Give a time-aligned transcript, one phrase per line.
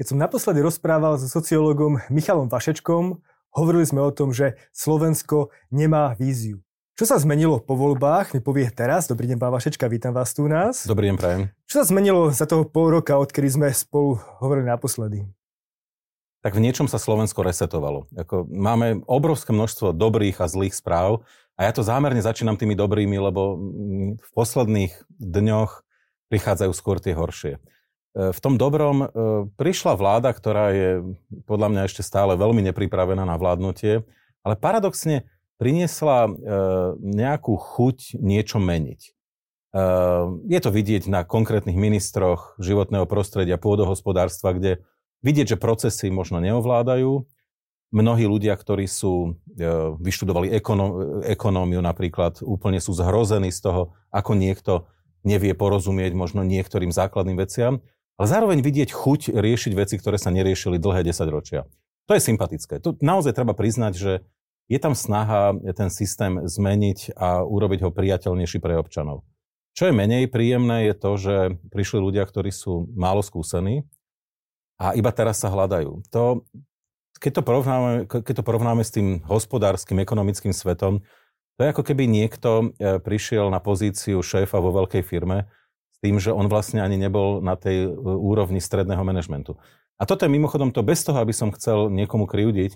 [0.00, 3.20] Keď som naposledy rozprával so sociológom Michalom Vašečkom,
[3.52, 6.64] hovorili sme o tom, že Slovensko nemá víziu.
[6.96, 9.12] Čo sa zmenilo po voľbách, mi povie teraz.
[9.12, 10.88] Dobrý deň, pán Vašečka, vítam vás tu u nás.
[10.88, 11.42] Dobrý deň, prajem.
[11.68, 15.28] Čo sa zmenilo za toho pol roka, odkedy sme spolu hovorili naposledy?
[16.40, 18.08] Tak v niečom sa Slovensko resetovalo.
[18.16, 21.28] Ako máme obrovské množstvo dobrých a zlých správ
[21.60, 23.60] a ja to zámerne začínam tými dobrými, lebo
[24.16, 25.84] v posledných dňoch
[26.32, 27.60] prichádzajú skôr tie horšie.
[28.10, 29.06] E, v tom dobrom e,
[29.54, 30.90] prišla vláda, ktorá je
[31.46, 34.02] podľa mňa ešte stále veľmi nepripravená na vládnutie,
[34.42, 35.30] ale paradoxne
[35.62, 36.30] priniesla e,
[36.98, 39.16] nejakú chuť niečo meniť.
[40.50, 44.82] Je to vidieť na konkrétnych ministroch životného prostredia, pôdohospodárstva, kde
[45.22, 47.22] vidieť, že procesy možno neovládajú.
[47.94, 49.38] Mnohí ľudia, ktorí sú,
[50.02, 50.50] vyštudovali
[51.22, 54.90] ekonómiu napríklad, úplne sú zhrození z toho, ako niekto
[55.22, 57.78] nevie porozumieť možno niektorým základným veciam
[58.20, 61.64] ale zároveň vidieť chuť riešiť veci, ktoré sa neriešili dlhé desaťročia.
[62.04, 62.76] To je sympatické.
[62.76, 64.12] Tu naozaj treba priznať, že
[64.68, 69.24] je tam snaha ten systém zmeniť a urobiť ho priateľnejší pre občanov.
[69.72, 71.36] Čo je menej príjemné je to, že
[71.72, 73.88] prišli ľudia, ktorí sú málo skúsení
[74.76, 76.04] a iba teraz sa hľadajú.
[76.12, 76.44] To,
[77.16, 81.00] keď, to porovnáme, keď to porovnáme s tým hospodárskym, ekonomickým svetom,
[81.56, 85.48] to je ako keby niekto e, prišiel na pozíciu šéfa vo veľkej firme
[86.00, 89.60] tým, že on vlastne ani nebol na tej e, úrovni stredného manažmentu.
[90.00, 92.72] A toto je mimochodom to bez toho, aby som chcel niekomu kriudiť,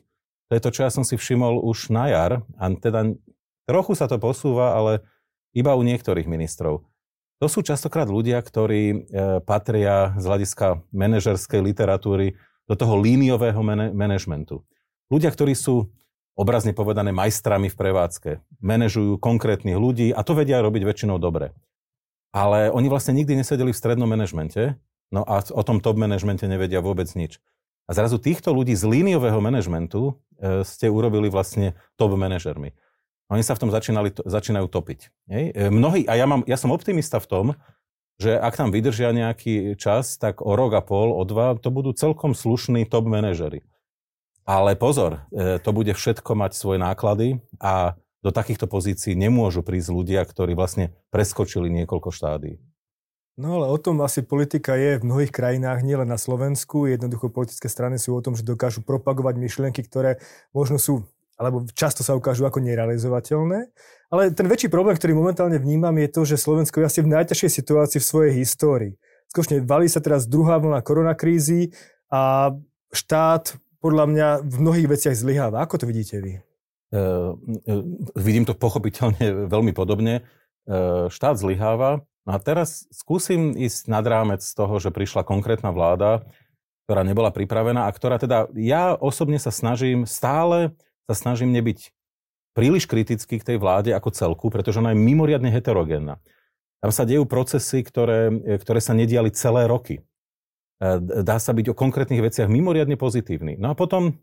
[0.48, 3.17] to je to, čo ja som si všimol už na jar, a teda
[3.64, 5.00] trochu sa to posúva, ale
[5.56, 6.84] iba u niektorých ministrov.
[7.41, 8.97] To sú častokrát ľudia, ktorí e,
[9.41, 12.36] patria z hľadiska manažerskej literatúry
[12.69, 13.61] do toho líniového
[13.92, 14.64] manažmentu.
[15.08, 15.92] Ľudia, ktorí sú
[16.36, 18.30] obrazne povedané majstrami v prevádzke.
[18.64, 21.52] Manažujú konkrétnych ľudí a to vedia robiť väčšinou dobre
[22.34, 24.74] ale oni vlastne nikdy nesedeli v strednom manažmente,
[25.14, 27.38] no a o tom top manažmente nevedia vôbec nič.
[27.86, 32.74] A zrazu týchto ľudí z líniového manažmentu e, ste urobili vlastne top manažermi.
[33.30, 35.14] Oni sa v tom začínali, začínajú topiť.
[35.30, 37.46] E, mnohí, a ja, mám, ja som optimista v tom,
[38.18, 41.94] že ak tam vydržia nejaký čas, tak o rok a pol, o dva, to budú
[41.94, 43.62] celkom slušní top manažery.
[44.42, 47.94] Ale pozor, e, to bude všetko mať svoje náklady a
[48.24, 52.57] do takýchto pozícií nemôžu prísť ľudia, ktorí vlastne preskočili niekoľko štádií.
[53.36, 56.86] No ale o tom asi politika je v mnohých krajinách, nielen na Slovensku.
[56.86, 60.23] Jednoducho politické strany sú o tom, že dokážu propagovať myšlienky, ktoré
[60.55, 61.02] možno sú,
[61.35, 63.74] alebo často sa ukážu ako nerealizovateľné.
[64.08, 67.51] Ale ten väčší problém, ktorý momentálne vnímam, je to, že Slovensko je asi v najťažšej
[67.58, 68.95] situácii v svojej histórii.
[69.35, 71.74] Skutočne valí sa teraz druhá vlna koronakrízy
[72.14, 72.55] a
[72.95, 75.67] štát podľa mňa v mnohých veciach zlyháva.
[75.67, 76.39] Ako to vidíte vy?
[76.94, 77.34] Uh,
[78.14, 80.22] vidím to pochopiteľne veľmi podobne.
[80.62, 82.06] Uh, štát zlyháva.
[82.22, 86.22] No a teraz skúsim ísť nad rámec toho, že prišla konkrétna vláda,
[86.86, 90.72] ktorá nebola pripravená a ktorá teda, ja osobne sa snažím, stále
[91.10, 91.90] sa snažím nebyť
[92.55, 96.22] príliš kritický k tej vláde ako celku, pretože ona je mimoriadne heterogénna.
[96.80, 98.30] Tam sa dejú procesy, ktoré,
[98.61, 100.05] ktoré sa nediali celé roky.
[101.00, 103.56] Dá sa byť o konkrétnych veciach mimoriadne pozitívny.
[103.56, 104.20] No a potom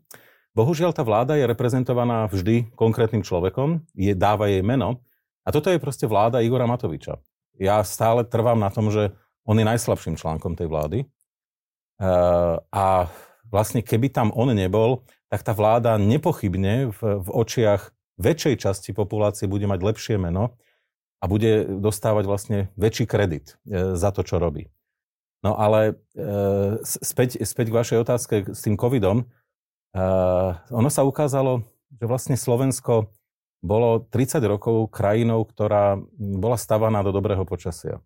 [0.52, 5.00] Bohužiaľ tá vláda je reprezentovaná vždy konkrétnym človekom, je, dáva jej meno
[5.42, 7.24] a toto je proste vláda Igora Matoviča.
[7.56, 9.16] Ja stále trvám na tom, že
[9.48, 13.08] on je najslabším článkom tej vlády uh, a
[13.48, 17.88] vlastne keby tam on nebol, tak tá vláda nepochybne v, v očiach
[18.20, 20.60] väčšej časti populácie bude mať lepšie meno
[21.16, 24.68] a bude dostávať vlastne väčší kredit uh, za to, čo robí.
[25.40, 29.32] No ale uh, späť, späť k vašej otázke s tým covidom,
[29.92, 33.12] Uh, ono sa ukázalo, že vlastne Slovensko
[33.60, 38.00] bolo 30 rokov krajinou, ktorá bola stavaná do dobrého počasia.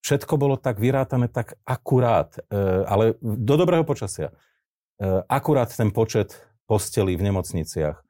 [0.00, 4.32] Všetko bolo tak vyrátané tak akurát, uh, ale do dobrého počasia.
[4.96, 8.00] Uh, akurát ten počet postelí v nemocniciach.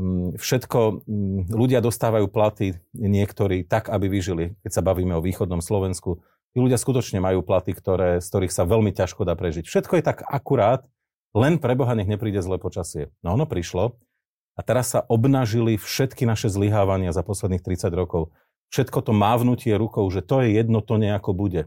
[0.00, 4.56] Um, všetko, um, ľudia dostávajú platy niektorí tak, aby vyžili.
[4.64, 6.24] Keď sa bavíme o východnom Slovensku,
[6.56, 9.68] tí ľudia skutočne majú platy, ktoré, z ktorých sa veľmi ťažko dá prežiť.
[9.68, 10.88] Všetko je tak akurát,
[11.36, 13.14] len pre Boha nech nepríde zlé počasie.
[13.22, 13.98] No ono prišlo
[14.58, 18.34] a teraz sa obnažili všetky naše zlyhávania za posledných 30 rokov.
[18.70, 21.66] Všetko to mávnutie rukou, že to je jedno, to nejako bude.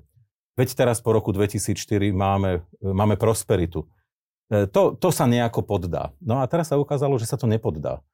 [0.53, 3.89] Veď teraz po roku 2004 máme, máme prosperitu.
[4.53, 6.13] E, to, to sa nejako poddá.
[6.21, 8.05] No a teraz sa ukázalo, že sa to nepoddá.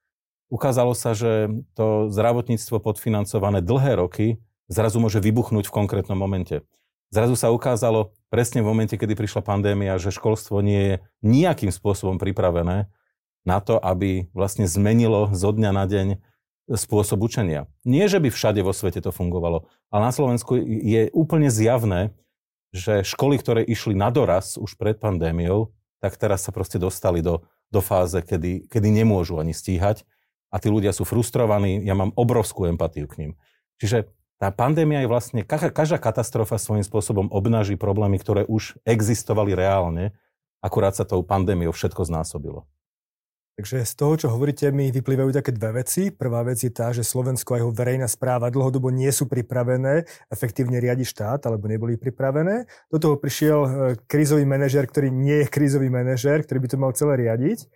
[0.49, 4.27] Ukázalo sa, že to zdravotníctvo podfinancované dlhé roky
[4.69, 6.61] zrazu môže vybuchnúť v konkrétnom momente.
[7.09, 10.95] Zrazu sa ukázalo presne v momente, kedy prišla pandémia, že školstvo nie je
[11.25, 12.89] nejakým spôsobom pripravené
[13.43, 16.07] na to, aby vlastne zmenilo zo dňa na deň
[16.69, 17.65] spôsob učenia.
[17.81, 22.13] Nie, že by všade vo svete to fungovalo, ale na Slovensku je úplne zjavné,
[22.69, 27.41] že školy, ktoré išli na doraz už pred pandémiou, tak teraz sa proste dostali do,
[27.73, 30.05] do fáze, kedy, kedy nemôžu ani stíhať
[30.53, 31.81] a tí ľudia sú frustrovaní.
[31.81, 33.31] Ja mám obrovskú empatiu k ním.
[33.81, 34.05] Čiže
[34.39, 40.15] tá pandémia je vlastne, každá katastrofa svojím spôsobom obnaží problémy, ktoré už existovali reálne,
[40.63, 42.63] akurát sa tou pandémiou všetko znásobilo.
[43.59, 46.15] Takže z toho, čo hovoríte, mi vyplývajú také dve veci.
[46.15, 50.79] Prvá vec je tá, že Slovensko a jeho verejná správa dlhodobo nie sú pripravené efektívne
[50.79, 52.63] riadiť štát, alebo neboli pripravené.
[52.87, 53.69] Do toho prišiel e,
[54.07, 57.67] krízový manažer, ktorý nie je krízový manažer, ktorý by to mal celé riadiť.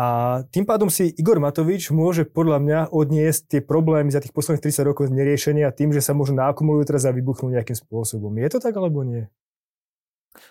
[0.00, 4.64] A tým pádom si Igor Matovič môže podľa mňa odniesť tie problémy za tých posledných
[4.64, 8.32] 30 rokov neriešenia tým, že sa možno naakumulujú teraz a vybuchnú nejakým spôsobom.
[8.40, 9.28] Je to tak alebo nie?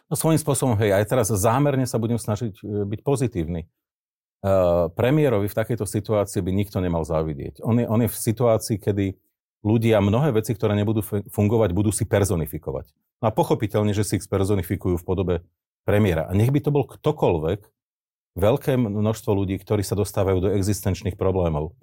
[0.06, 3.66] No svojím spôsobom, hej, aj teraz zámerne sa budem snažiť e, byť pozitívny.
[4.42, 7.62] Uh, premiérovi v takejto situácii by nikto nemal závidieť.
[7.62, 9.14] On je, on je v situácii, kedy
[9.62, 12.90] ľudia mnohé veci, ktoré nebudú fungovať, budú si personifikovať.
[13.22, 15.36] No a pochopiteľne, že si ich personifikujú v podobe
[15.86, 16.26] premiéra.
[16.26, 17.70] A nech by to bol ktokoľvek,
[18.36, 21.76] veľké množstvo ľudí, ktorí sa dostávajú do existenčných problémov,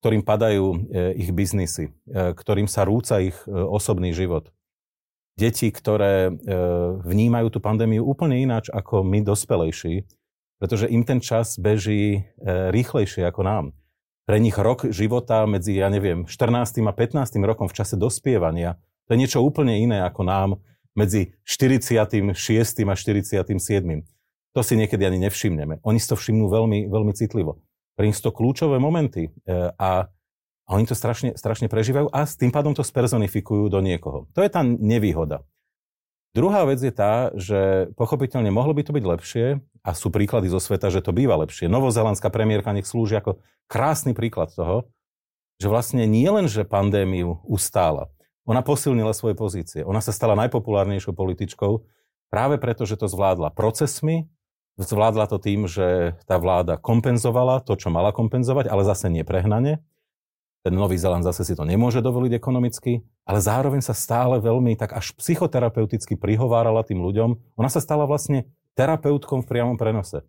[0.00, 0.78] ktorým padajú e,
[1.20, 4.48] ich biznisy, e, ktorým sa rúca ich e, osobný život.
[5.40, 6.36] Deti, ktoré
[7.00, 10.04] vnímajú tú pandémiu úplne ináč ako my dospelejší,
[10.60, 13.64] pretože im ten čas beží rýchlejšie ako nám.
[14.28, 16.84] Pre nich rok života medzi, ja neviem, 14.
[16.84, 17.40] a 15.
[17.40, 18.76] rokom v čase dospievania,
[19.08, 20.50] to je niečo úplne iné ako nám
[20.92, 22.36] medzi 46.
[22.84, 24.04] a 47
[24.50, 25.82] to si niekedy ani nevšimneme.
[25.86, 27.62] Oni si to všimnú veľmi, veľmi citlivo.
[27.94, 29.30] Pre nich sú to kľúčové momenty e,
[29.78, 30.10] a,
[30.66, 34.26] a oni to strašne, strašne prežívajú a s tým pádom to spersonifikujú do niekoho.
[34.34, 35.46] To je tá nevýhoda.
[36.30, 39.46] Druhá vec je tá, že pochopiteľne mohlo by to byť lepšie
[39.82, 41.66] a sú príklady zo sveta, že to býva lepšie.
[41.66, 44.86] Novozelandská premiérka nech slúži ako krásny príklad toho,
[45.58, 48.08] že vlastne nie len, že pandémiu ustála,
[48.48, 49.86] ona posilnila svoje pozície.
[49.86, 51.86] Ona sa stala najpopulárnejšou političkou
[52.32, 54.26] práve preto, že to zvládla procesmi,
[54.78, 59.82] Zvládla to tým, že tá vláda kompenzovala to, čo mala kompenzovať, ale zase neprehnane.
[60.60, 64.92] Ten Nový Zeland zase si to nemôže dovoliť ekonomicky, ale zároveň sa stále veľmi tak
[64.92, 67.56] až psychoterapeuticky prihovárala tým ľuďom.
[67.56, 68.44] Ona sa stala vlastne
[68.76, 70.24] terapeutkom v priamom prenose.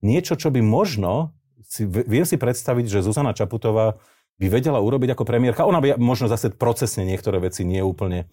[0.00, 4.00] Niečo, čo by možno, si, viem si predstaviť, že Zuzana Čaputová
[4.36, 5.68] by vedela urobiť ako premiérka.
[5.68, 8.28] Ona by možno zase procesne niektoré veci nie úplne,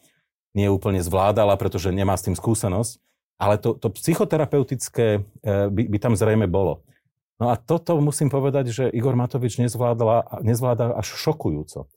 [0.55, 2.99] nie úplne zvládala, pretože nemá s tým skúsenosť
[3.37, 5.21] ale to, to psychoterapeutické e,
[5.69, 6.85] by, by tam zrejme bolo.
[7.41, 11.85] No a toto musím povedať, že Igor Matovič nezvládla, nezvláda až šokujúco.
[11.85, 11.87] E,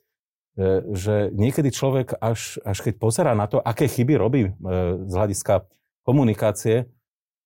[0.96, 4.50] že niekedy človek, až, až keď pozerá na to, aké chyby robí e,
[5.06, 5.68] z hľadiska
[6.06, 6.88] komunikácie,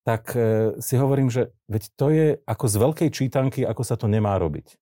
[0.00, 0.32] tak
[0.80, 4.80] si hovorím, že veď to je ako z veľkej čítanky, ako sa to nemá robiť.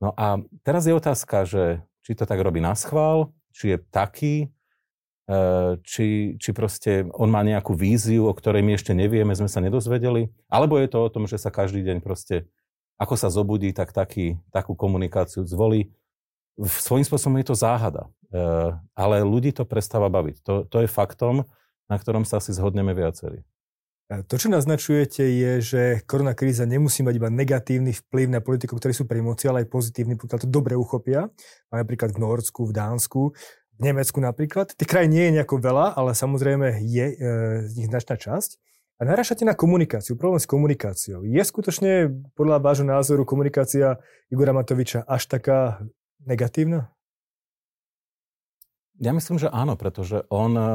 [0.00, 4.48] No a teraz je otázka, že či to tak robí na schvál, či je taký,
[5.84, 10.32] či, či proste on má nejakú víziu, o ktorej my ešte nevieme, sme sa nedozvedeli,
[10.48, 12.48] alebo je to o tom, že sa každý deň proste,
[12.96, 15.92] ako sa zobudí, tak taký, takú komunikáciu zvolí.
[16.56, 20.40] Svojím spôsobom je to záhada, eh, ale ľudí to prestáva baviť.
[20.48, 21.44] To, to je faktom,
[21.92, 23.44] na ktorom sa asi zhodneme viacerí.
[24.08, 28.96] To, čo naznačujete, je, že korona kríza nemusí mať iba negatívny vplyv na politikov, ktorí
[28.96, 31.28] sú pri moci, ale aj pozitívny, pokiaľ to dobre uchopia.
[31.68, 33.36] Napríklad v Norsku, v Dánsku.
[33.78, 34.74] V Nemecku napríklad.
[34.74, 37.16] Tých krajín nie je nejako veľa, ale samozrejme je e,
[37.70, 38.58] z nich značná časť.
[38.98, 41.22] A narášate na komunikáciu, problém s komunikáciou.
[41.22, 45.78] Je skutočne podľa vášho názoru komunikácia Igora Matoviča až taká
[46.26, 46.90] negatívna?
[48.98, 50.66] Ja myslím, že áno, pretože on, e,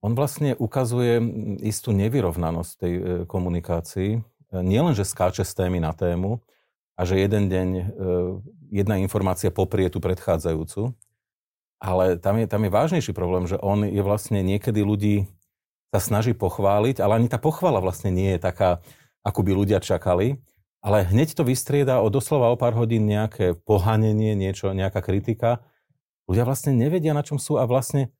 [0.00, 1.20] on vlastne ukazuje
[1.60, 4.24] istú nevyrovnanosť tej e, komunikácii.
[4.48, 6.40] Nielen, že skáče z témy na tému,
[6.98, 7.84] a že jeden deň e,
[8.74, 10.98] jedna informácia poprie tú predchádzajúcu.
[11.78, 15.30] Ale tam je, tam je vážnejší problém, že on je vlastne niekedy ľudí
[15.94, 18.82] sa snaží pochváliť, ale ani tá pochvala vlastne nie je taká,
[19.22, 20.42] ako by ľudia čakali.
[20.82, 25.62] Ale hneď to vystrieda o doslova o pár hodín nejaké pohanenie, niečo, nejaká kritika.
[26.26, 28.10] Ľudia vlastne nevedia, na čom sú a vlastne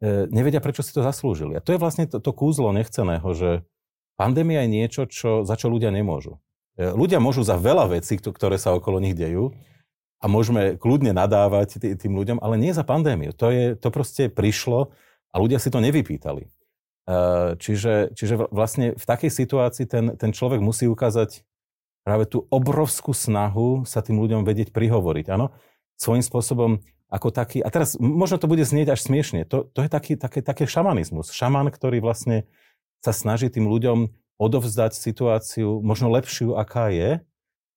[0.00, 1.56] e, nevedia, prečo si to zaslúžili.
[1.56, 3.64] A to je vlastne to, to kúzlo nechceného, že
[4.16, 6.40] pandémia je niečo, čo, za čo ľudia nemôžu.
[6.76, 9.56] E, ľudia môžu za veľa vecí, ktoré sa okolo nich dejú
[10.20, 13.32] a môžeme kľudne nadávať tým ľuďom, ale nie za pandémiu.
[13.36, 14.92] To, je, to proste prišlo
[15.32, 16.44] a ľudia si to nevypýtali.
[16.44, 16.48] E,
[17.56, 21.44] čiže, čiže vlastne v takej situácii ten, ten človek musí ukázať
[22.06, 25.26] práve tú obrovskú snahu sa tým ľuďom vedieť prihovoriť.
[25.32, 25.50] Áno,
[25.98, 29.90] svojím spôsobom ako taký, a teraz možno to bude znieť až smiešne, to, to je
[29.90, 31.30] taký, také, také šamanizmus.
[31.30, 32.50] Šaman, ktorý vlastne
[32.98, 37.20] sa snaží tým ľuďom odovzdať situáciu možno lepšiu, aká je,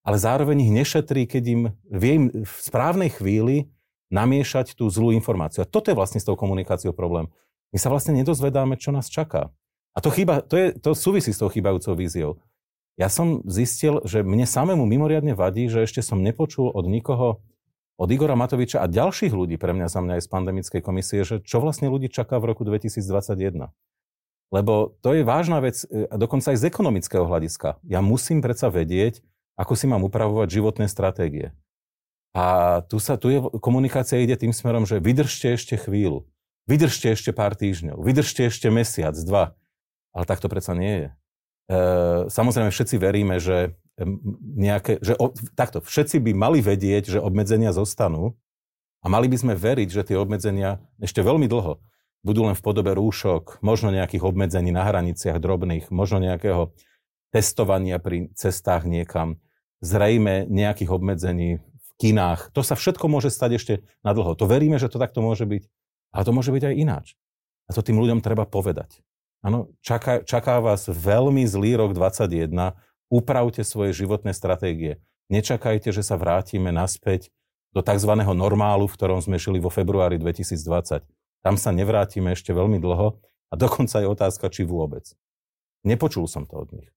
[0.03, 3.71] ale zároveň ich nešetrí, keď im vie im v správnej chvíli
[4.09, 5.63] namiešať tú zlú informáciu.
[5.63, 7.29] A toto je vlastne s tou komunikáciou problém.
[7.69, 9.53] My sa vlastne nedozvedáme, čo nás čaká.
[9.93, 12.41] A to, chyba, to, je, to súvisí s tou chýbajúcou víziou.
[12.99, 17.39] Ja som zistil, že mne samému mimoriadne vadí, že ešte som nepočul od nikoho,
[17.95, 21.39] od Igora Matoviča a ďalších ľudí, pre mňa za mňa aj z pandemickej komisie, že
[21.39, 23.71] čo vlastne ľudí čaká v roku 2021.
[24.49, 27.77] Lebo to je vážna vec, e, dokonca aj z ekonomického hľadiska.
[27.85, 29.21] Ja musím predsa vedieť,
[29.53, 31.53] ako si mám upravovať životné stratégie.
[32.33, 36.25] A tu, sa, tu je, komunikácia ide tým smerom, že vydržte ešte chvíľu,
[36.65, 39.53] vydržte ešte pár týždňov, vydržte ešte mesiac, dva.
[40.13, 41.09] Ale tak to predsa nie je.
[41.09, 41.77] E,
[42.33, 43.77] samozrejme, všetci veríme, že
[44.55, 48.39] nejaké, že o, takto, všetci by mali vedieť, že obmedzenia zostanú
[49.03, 51.79] a mali by sme veriť, že tie obmedzenia ešte veľmi dlho
[52.23, 56.75] budú len v podobe rúšok, možno nejakých obmedzení na hraniciach drobných, možno nejakého
[57.31, 59.39] testovania pri cestách niekam,
[59.79, 62.51] zrejme nejakých obmedzení v kinách.
[62.51, 63.73] To sa všetko môže stať ešte
[64.03, 64.35] na dlho.
[64.35, 65.63] To veríme, že to takto môže byť,
[66.11, 67.07] ale to môže byť aj ináč.
[67.69, 68.99] A to tým ľuďom treba povedať.
[69.39, 72.75] Áno, čaká, čaká vás veľmi zlý rok 2021,
[73.07, 74.99] upravte svoje životné stratégie.
[75.31, 77.31] Nečakajte, že sa vrátime naspäť
[77.71, 78.09] do tzv.
[78.19, 81.05] normálu, v ktorom sme žili vo februári 2020.
[81.39, 83.19] Tam sa nevrátime ešte veľmi dlho
[83.49, 85.07] a dokonca je otázka, či vôbec.
[85.87, 86.91] Nepočul som to od nich.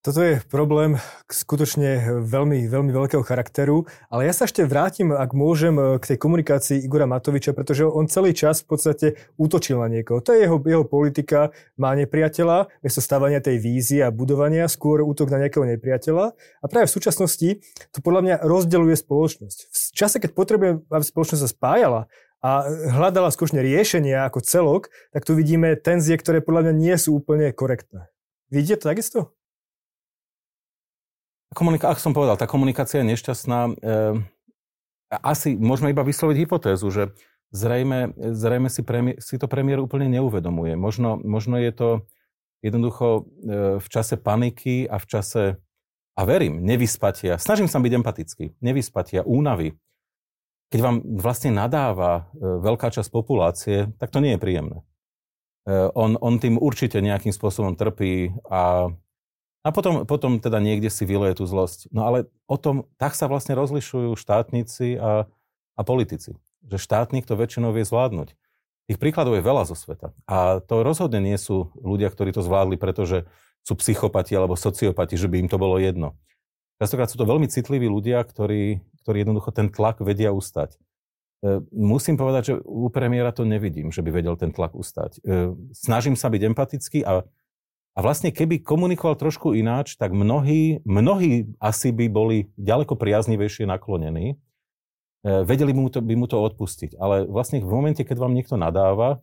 [0.00, 0.96] Toto je problém
[1.28, 6.80] skutočne veľmi, veľmi veľkého charakteru, ale ja sa ešte vrátim, ak môžem, k tej komunikácii
[6.80, 9.06] Igora Matoviča, pretože on celý čas v podstate
[9.36, 10.24] útočil na niekoho.
[10.24, 15.28] To je jeho, jeho politika, má nepriateľa, miesto stávania tej vízie a budovania, skôr útok
[15.28, 16.32] na nejakého nepriateľa.
[16.32, 17.60] A práve v súčasnosti
[17.92, 19.58] to podľa mňa rozdeľuje spoločnosť.
[19.68, 22.08] V čase, keď potrebujeme, aby spoločnosť sa spájala,
[22.40, 22.64] a
[22.96, 24.82] hľadala skutočne riešenia ako celok,
[25.12, 28.08] tak tu vidíme tenzie, ktoré podľa mňa nie sú úplne korektné.
[28.48, 29.18] Vidíte to takisto?
[31.52, 33.58] Komunika- ak som povedal, tá komunikácia je nešťastná.
[33.68, 33.72] E,
[35.10, 37.02] asi môžeme iba vysloviť hypotézu, že
[37.52, 40.78] zrejme, zrejme si, premiér, si to premiér úplne neuvedomuje.
[40.78, 41.88] Možno, možno je to
[42.62, 43.22] jednoducho e,
[43.82, 45.42] v čase paniky a v čase,
[46.14, 47.36] a verím, nevyspatia.
[47.36, 48.44] Snažím sa byť empatický.
[48.62, 49.76] Nevyspatia, únavy,
[50.70, 54.78] keď vám vlastne nadáva e, veľká časť populácie, tak to nie je príjemné.
[55.66, 58.94] E, on, on tým určite nejakým spôsobom trpí a,
[59.66, 61.90] a potom, potom teda niekde si vyleje tú zlosť.
[61.90, 65.26] No ale o tom, tak sa vlastne rozlišujú štátnici a,
[65.74, 66.38] a politici.
[66.70, 68.38] Že štátnik to väčšinou vie zvládnuť.
[68.86, 70.14] Tých príkladov je veľa zo sveta.
[70.26, 73.26] A to rozhodne nie sú ľudia, ktorí to zvládli, pretože
[73.66, 76.16] sú psychopati alebo sociopati, že by im to bolo jedno.
[76.80, 80.80] Častokrát sú to veľmi citliví ľudia, ktorí, ktorí jednoducho ten tlak vedia ustať.
[81.44, 85.20] E, musím povedať, že u premiéra to nevidím, že by vedel ten tlak ustať.
[85.20, 87.20] E, snažím sa byť empatický a,
[87.92, 94.40] a vlastne keby komunikoval trošku ináč, tak mnohí, mnohí asi by boli ďaleko priaznivejšie naklonení.
[95.20, 96.96] E, vedeli by mu, to, by mu to odpustiť.
[96.96, 99.20] Ale vlastne v momente, keď vám niekto nadáva,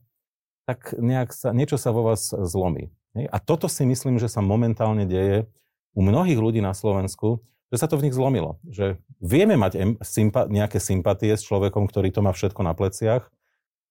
[0.70, 2.94] tak nejak sa, niečo sa vo vás zlomí.
[3.18, 5.50] A toto si myslím, že sa momentálne deje
[5.98, 7.42] u mnohých ľudí na Slovensku,
[7.74, 8.62] že sa to v nich zlomilo.
[8.70, 13.26] Že vieme mať em, sympa- nejaké sympatie s človekom, ktorý to má všetko na pleciach,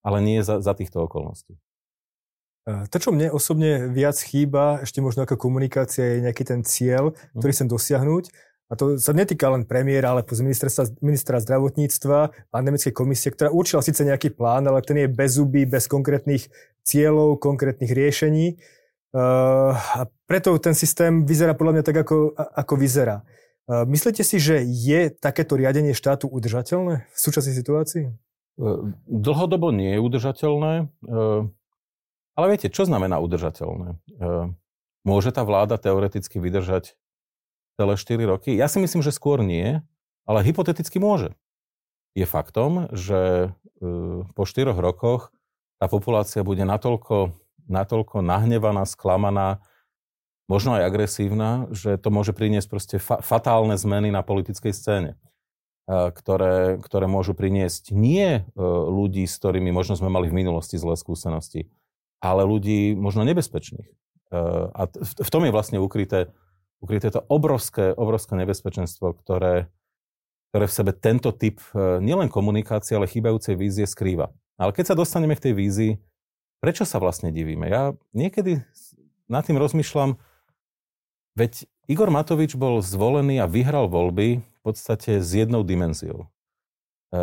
[0.07, 1.59] ale nie za, za týchto okolností.
[2.67, 7.39] To, čo mne osobne viac chýba, ešte možno ako komunikácia, je nejaký ten cieľ, mhm.
[7.39, 8.25] ktorý chcem dosiahnuť.
[8.67, 10.27] A to sa netýka len premiéra, ale
[10.99, 15.87] ministra zdravotníctva, pandemickej komisie, ktorá určila síce nejaký plán, ale ten je bez zuby, bez
[15.87, 16.51] konkrétnych
[16.83, 18.59] cieľov, konkrétnych riešení.
[19.17, 23.25] Uh, a preto ten systém vyzerá podľa mňa tak, ako, ako vyzerá.
[23.65, 28.13] Uh, myslíte si, že je takéto riadenie štátu udržateľné v súčasnej situácii?
[28.61, 30.93] Uh, dlhodobo nie je udržateľné.
[32.37, 33.97] Ale viete, čo znamená udržateľné?
[35.09, 36.93] Môže tá vláda teoreticky vydržať
[37.81, 38.53] celé 4 roky?
[38.53, 39.81] Ja si myslím, že skôr nie,
[40.29, 41.33] ale hypoteticky môže.
[42.13, 43.57] Je faktom, že
[44.37, 45.33] po 4 rokoch
[45.81, 47.33] tá populácia bude natoľko
[47.67, 49.63] natoľko nahnevaná, sklamaná,
[50.47, 55.11] možno aj agresívna, že to môže priniesť proste fa- fatálne zmeny na politickej scéne,
[55.87, 58.43] ktoré, ktoré môžu priniesť nie e,
[58.91, 61.71] ľudí, s ktorými možno sme mali v minulosti zlé skúsenosti,
[62.19, 63.87] ale ľudí možno nebezpečných.
[63.87, 63.95] E,
[64.71, 66.31] a v tom je vlastne ukryté,
[66.83, 69.71] ukryté to obrovské, obrovské nebezpečenstvo, ktoré,
[70.51, 74.35] ktoré v sebe tento typ e, nielen komunikácie, ale chýbajúcej vízie skrýva.
[74.59, 75.93] Ale keď sa dostaneme k tej vízii,
[76.61, 77.69] prečo sa vlastne divíme?
[77.69, 78.65] Ja niekedy
[79.27, 80.19] nad tým rozmýšľam,
[81.35, 86.27] veď Igor Matovič bol zvolený a vyhral voľby v podstate s jednou dimenziou.
[86.27, 87.19] E,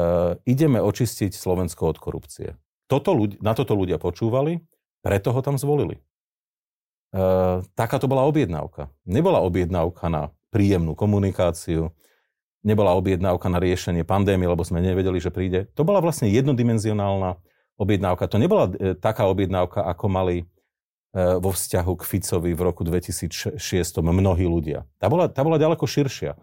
[0.48, 2.56] ideme očistiť Slovensko od korupcie.
[2.88, 4.64] Toto ľudia, na toto ľudia počúvali,
[5.04, 6.00] preto ho tam zvolili.
[6.00, 6.02] E,
[7.76, 8.88] taká to bola objednávka.
[9.04, 11.92] Nebola objednávka na príjemnú komunikáciu,
[12.64, 15.68] nebola objednávka na riešenie pandémie, lebo sme nevedeli, že príde.
[15.76, 17.36] To bola vlastne jednodimenzionálna
[17.78, 18.30] objednávka.
[18.30, 20.46] To nebola e, taká objednávka, ako mali e,
[21.16, 23.58] vo vzťahu k Ficovi v roku 2006
[24.00, 24.86] mnohí ľudia.
[25.02, 26.34] Tá bola, tá bola ďaleko širšia.
[26.34, 26.38] E,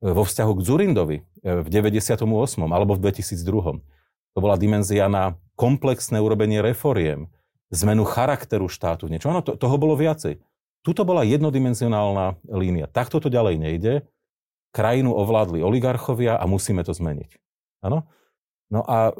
[0.00, 2.24] vo vzťahu k Zurindovi v 98.
[2.70, 3.82] alebo v 2002.
[4.30, 7.28] To bola dimenzia na komplexné urobenie reforiem,
[7.74, 9.10] zmenu charakteru štátu.
[9.10, 9.28] Niečo.
[9.30, 10.38] Ono, to, toho bolo viacej.
[10.80, 12.88] Tuto bola jednodimenzionálna línia.
[12.88, 13.94] Takto to ďalej nejde.
[14.70, 17.36] Krajinu ovládli oligarchovia a musíme to zmeniť.
[17.84, 18.06] Áno?
[18.70, 19.12] No a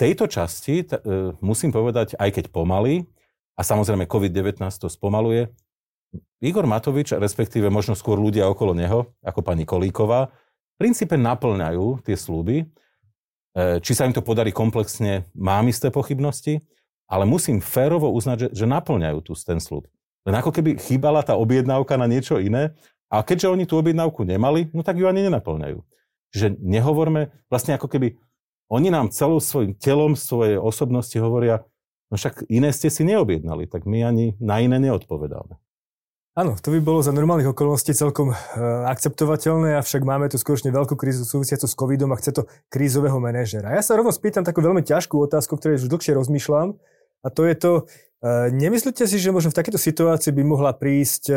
[0.00, 3.04] tejto časti, t- e, musím povedať, aj keď pomaly,
[3.52, 5.52] a samozrejme COVID-19 to spomaluje,
[6.40, 12.16] Igor Matovič, respektíve možno skôr ľudia okolo neho, ako pani Kolíková, v princípe naplňajú tie
[12.16, 12.64] slúby.
[12.64, 12.66] E,
[13.84, 16.64] či sa im to podarí komplexne, mám isté pochybnosti,
[17.04, 19.84] ale musím férovo uznať, že, že naplňajú tu ten slúb.
[20.24, 22.72] Len ako keby chýbala tá objednávka na niečo iné
[23.12, 25.84] a keďže oni tú objednávku nemali, no tak ju ani nenaplňajú.
[26.30, 28.16] Čiže nehovorme, vlastne ako keby
[28.70, 31.66] oni nám celou svojim telom, svojej osobnosti hovoria,
[32.08, 35.58] no však iné ste si neobjednali, tak my ani na iné neodpovedáme.
[36.38, 38.36] Áno, to by bolo za normálnych okolností celkom e,
[38.86, 43.74] akceptovateľné, avšak máme tu skutočne veľkú krízu súvisiacu s covidom a chce to krízového manažera.
[43.74, 46.78] Ja sa rovno spýtam takú veľmi ťažkú otázku, ktorej už dlhšie rozmýšľam,
[47.20, 47.72] a to je to,
[48.20, 51.36] E, nemyslíte si, že možno v takejto situácii by mohla prísť e,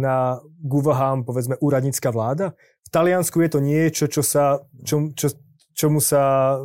[0.00, 0.72] na k
[1.20, 2.56] povedzme, úradnícka vláda?
[2.80, 5.36] V Taliansku je to niečo, čo sa, čo, čo,
[5.74, 6.56] čomu sa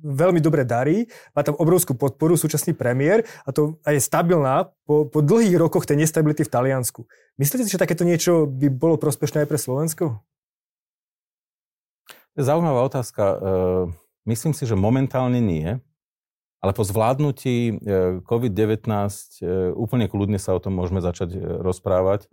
[0.00, 1.04] veľmi dobre darí,
[1.36, 5.84] má tam obrovskú podporu súčasný premiér a to a je stabilná po, po dlhých rokoch
[5.84, 7.04] tej nestability v Taliansku.
[7.36, 10.04] Myslíte si, že takéto niečo by bolo prospešné aj pre Slovensko?
[12.38, 13.22] Zaujímavá otázka.
[13.22, 13.36] E,
[14.30, 15.76] myslím si, že momentálne nie.
[16.60, 17.72] Ale po zvládnutí e,
[18.24, 22.28] COVID-19 e, úplne kľudne sa o tom môžeme začať rozprávať,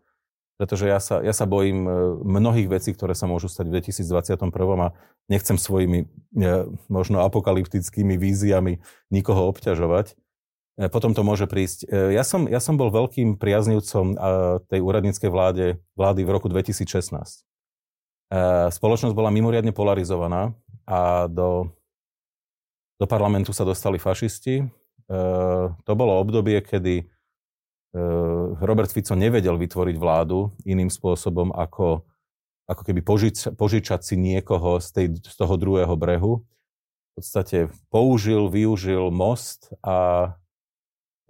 [0.57, 1.85] pretože ja sa, ja sa bojím
[2.25, 4.37] mnohých vecí, ktoré sa môžu stať v 2021
[4.81, 4.87] a
[5.29, 6.09] nechcem svojimi
[6.89, 8.81] možno apokalyptickými víziami
[9.13, 10.17] nikoho obťažovať.
[10.93, 11.89] Potom to môže prísť.
[11.89, 14.13] Ja som, ja som bol veľkým priaznivcom
[14.69, 17.45] tej úradníckej vláde, vlády v roku 2016.
[18.73, 20.53] Spoločnosť bola mimoriadne polarizovaná
[20.85, 21.77] a do
[22.97, 24.61] do parlamentu sa dostali fašisti.
[24.61, 24.65] E,
[25.85, 27.05] to bolo obdobie, kedy e,
[28.59, 32.03] Robert Fico nevedel vytvoriť vládu iným spôsobom, ako,
[32.67, 36.43] ako keby požič, požičať si niekoho z, tej, z toho druhého brehu.
[36.43, 40.29] V podstate použil, využil most a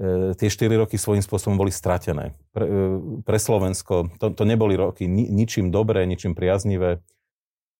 [0.01, 2.35] e, tie 4 roky svojím spôsobom boli stratené.
[2.51, 2.85] Pre, e,
[3.23, 6.99] pre Slovensko to, to neboli roky ni, ničím dobré, ničím priaznivé.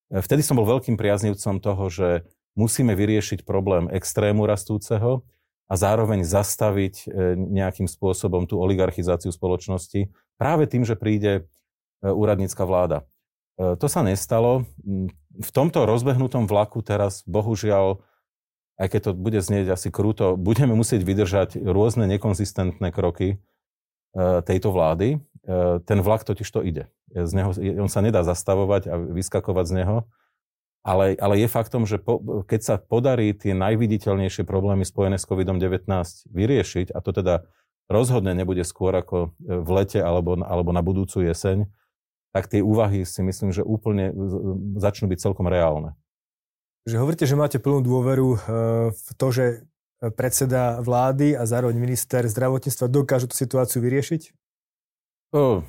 [0.08, 2.24] Vtedy som bol veľkým priaznivcom toho, že
[2.56, 5.28] musíme vyriešiť problém extrému rastúceho
[5.68, 10.08] a zároveň zastaviť e, nejakým spôsobom tú oligarchizáciu spoločnosti
[10.40, 13.04] práve tým, že príde e, úradnícka vláda.
[13.60, 14.64] E, to sa nestalo.
[15.38, 18.00] V tomto rozbehnutom vlaku teraz, bohužiaľ,
[18.80, 23.44] aj keď to bude znieť asi krúto, budeme musieť vydržať rôzne nekonzistentné kroky
[24.18, 25.22] tejto vlády.
[25.86, 26.90] Ten vlak totiž to ide.
[27.14, 29.98] Z neho, on sa nedá zastavovať a vyskakovať z neho.
[30.88, 35.84] Ale, ale je faktom, že po, keď sa podarí tie najviditeľnejšie problémy spojené s COVID-19
[36.32, 37.44] vyriešiť, a to teda
[37.92, 41.68] rozhodne nebude skôr ako v lete alebo, alebo na budúcu jeseň,
[42.32, 44.16] tak tie úvahy si myslím, že úplne
[44.80, 45.92] začnú byť celkom reálne.
[46.88, 48.38] Že hovoríte, že máte plnú dôveru e,
[48.96, 49.46] v to, že
[50.16, 54.32] predseda vlády a zároveň minister zdravotníctva dokážu tú situáciu vyriešiť?
[55.36, 55.68] O,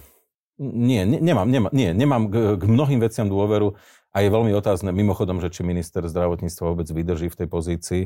[0.59, 3.78] nie, ne, nemám, nemám, nie, nemám k, k mnohým veciam dôveru.
[4.12, 8.03] A je veľmi otázne, mimochodom, že či minister zdravotníctva vôbec vydrží v tej pozícii.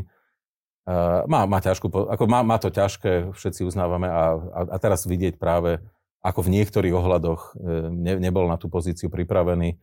[0.83, 5.07] Uh, má, má, ťažkú, ako má, má to ťažké, všetci uznávame a, a, a teraz
[5.07, 5.79] vidieť práve,
[6.23, 9.75] ako v niektorých ohľadoch e, ne, nebol na tú pozíciu pripravený.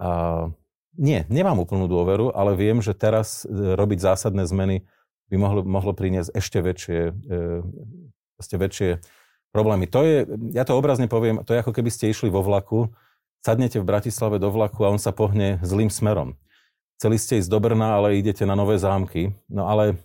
[0.00, 0.56] Uh,
[0.96, 4.88] nie, nemám úplnú dôveru, ale viem, že teraz e, robiť zásadné zmeny
[5.28, 7.00] by mohlo, mohlo priniesť ešte väčšie,
[8.40, 8.90] ešte väčšie
[9.52, 9.84] problémy.
[9.92, 10.24] To je,
[10.56, 12.88] ja to obrazne poviem, to je ako keby ste išli vo vlaku
[13.42, 16.34] sadnete v Bratislave do vlaku a on sa pohne zlým smerom.
[16.98, 19.30] Chceli ste ísť do Brna, ale idete na nové zámky.
[19.46, 20.02] No ale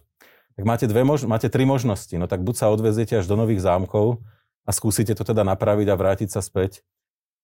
[0.54, 2.14] tak máte, dve mož- máte tri možnosti.
[2.14, 4.22] No tak buď sa odveziete až do nových zámkov
[4.64, 6.86] a skúsite to teda napraviť a vrátiť sa späť,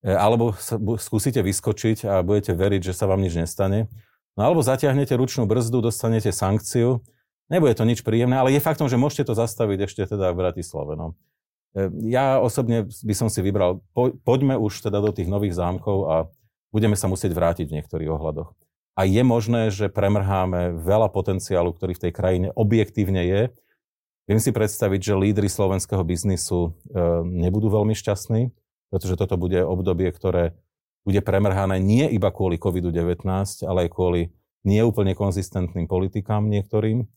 [0.05, 3.89] e, alebo sa, bu- skúsite vyskočiť a budete veriť, že sa vám nič nestane.
[4.37, 7.01] No alebo zatiahnete ručnú brzdu, dostanete sankciu.
[7.49, 10.93] Nebude to nič príjemné, ale je faktom, že môžete to zastaviť ešte teda v Bratislave.
[10.93, 11.17] No.
[11.77, 15.97] E, ja osobne by som si vybral, po, poďme už teda do tých nových zámkov
[16.09, 16.15] a
[16.73, 18.49] budeme sa musieť vrátiť v niektorých ohľadoch.
[18.99, 23.41] A je možné, že premrháme veľa potenciálu, ktorý v tej krajine objektívne je.
[24.27, 28.51] Viem si predstaviť, že lídry slovenského biznisu e, nebudú veľmi šťastní,
[28.91, 30.57] pretože toto bude obdobie, ktoré
[31.07, 33.23] bude premrhané nie iba kvôli COVID-19,
[33.65, 34.21] ale aj kvôli
[34.67, 37.07] neúplne konzistentným politikám niektorým.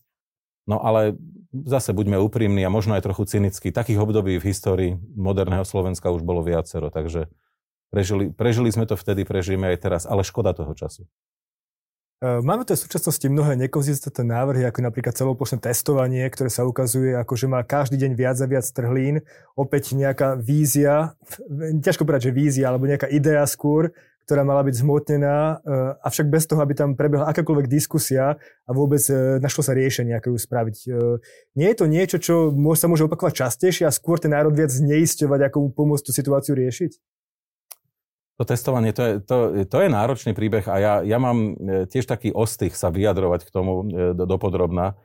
[0.67, 1.19] No ale
[1.53, 3.75] zase buďme úprimní a možno aj trochu cynickí.
[3.75, 7.29] Takých období v histórii moderného Slovenska už bolo viacero, takže
[7.93, 11.05] prežili, prežili sme to vtedy, prežijeme aj teraz, ale škoda toho času.
[12.23, 17.19] E, máme tu v súčasnosti mnohé nekonzistentné návrhy, ako napríklad celoplošné testovanie, ktoré sa ukazuje,
[17.19, 19.27] ako že má každý deň viac a viac trhlín.
[19.59, 21.19] Opäť nejaká vízia,
[21.83, 23.91] ťažko povedať, že vízia, alebo nejaká idea skôr,
[24.23, 29.03] ktorá mala byť zhmotnená, eh, avšak bez toho, aby tam prebehla akákoľvek diskusia a vôbec
[29.11, 30.77] eh, našlo sa riešenie, ako ju spraviť.
[30.87, 31.17] Eh,
[31.59, 32.35] nie je to niečo, čo
[32.79, 36.55] sa môže opakovať častejšie a skôr ten národ viac zneisťovať, ako mu pomôcť tú situáciu
[36.55, 36.93] riešiť?
[38.41, 39.37] To testovanie, to je, to,
[39.69, 41.55] to je náročný príbeh a ja, ja mám
[41.87, 44.99] tiež taký ostých sa vyjadrovať k tomu do, dopodrobná.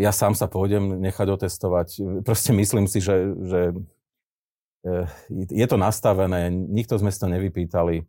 [0.00, 1.88] Ja sám sa pôjdem nechať otestovať.
[2.24, 3.60] Proste myslím si, že, že
[5.30, 8.04] je to nastavené, nikto sme si to nevypýtali.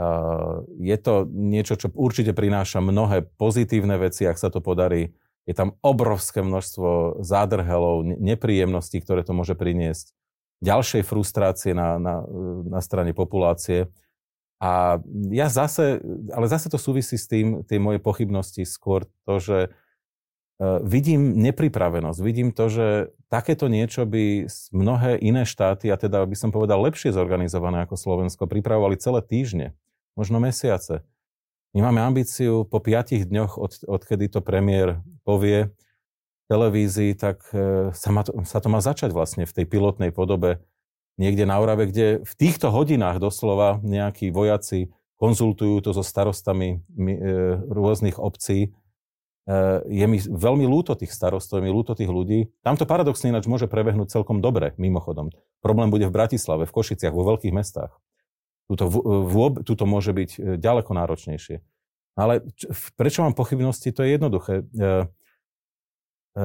[0.00, 5.12] Eh, je to niečo, čo určite prináša mnohé pozitívne veci, ak sa to podarí.
[5.44, 10.16] Je tam obrovské množstvo zádrhelov, nepríjemností, ktoré to môže priniesť.
[10.64, 12.24] Ďalšej frustrácie na, na,
[12.64, 13.88] na strane populácie.
[14.60, 15.00] A
[15.32, 19.89] ja zase, ale zase to súvisí s tým, tie moje pochybnosti skôr to, že Eh,
[20.84, 22.86] vidím nepripravenosť, vidím to, že
[23.32, 24.44] takéto niečo by
[24.76, 29.72] mnohé iné štáty, a teda by som povedal lepšie zorganizované ako Slovensko, pripravovali celé týždne,
[30.20, 31.00] možno mesiace.
[31.72, 35.72] My máme ambíciu po piatich dňoch, od, odkedy to premiér povie
[36.50, 40.60] televízii, tak eh, sa, ma to, sa to má začať vlastne v tej pilotnej podobe
[41.16, 47.56] niekde na Orave, kde v týchto hodinách doslova nejakí vojaci konzultujú to so starostami eh,
[47.64, 48.74] rôznych obcí,
[49.88, 52.52] je mi veľmi ľúto tých starostov, je mi ľúto tých ľudí.
[52.62, 55.34] Tamto paradoxne ináč môže prebehnúť celkom dobre, mimochodom.
[55.58, 57.90] Problém bude v Bratislave, v Košiciach, vo veľkých mestách.
[58.70, 58.86] Tuto,
[59.26, 61.58] vôb, tuto môže byť eh, ďaleko náročnejšie.
[62.14, 62.46] Ale
[62.94, 64.54] prečo mám pochybnosti, to je jednoduché.
[64.76, 65.08] Eh,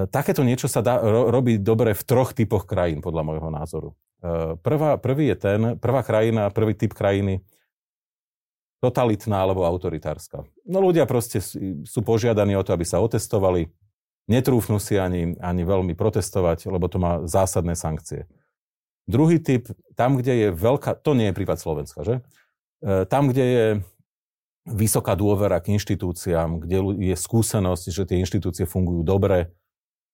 [0.09, 3.89] takéto niečo sa dá robiť dobre v troch typoch krajín, podľa môjho názoru.
[4.65, 7.45] Prvá, prvý je ten, prvá krajina, prvý typ krajiny
[8.83, 10.43] totalitná alebo autoritárska.
[10.67, 11.39] No ľudia proste
[11.85, 13.71] sú požiadaní o to, aby sa otestovali,
[14.25, 18.25] netrúfnú si ani, ani veľmi protestovať, lebo to má zásadné sankcie.
[19.05, 22.25] Druhý typ, tam, kde je veľká, to nie je prípad Slovenska, že?
[22.81, 23.65] E, tam, kde je
[24.65, 29.53] vysoká dôvera k inštitúciám, kde je skúsenosť, že tie inštitúcie fungujú dobre,